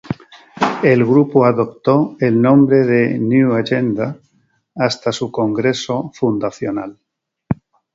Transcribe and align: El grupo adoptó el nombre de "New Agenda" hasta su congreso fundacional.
El 0.81 1.05
grupo 1.05 1.45
adoptó 1.45 2.15
el 2.19 2.41
nombre 2.41 2.77
de 2.87 3.19
"New 3.19 3.53
Agenda" 3.53 4.17
hasta 4.73 5.11
su 5.11 5.29
congreso 5.31 6.09
fundacional. 6.15 6.97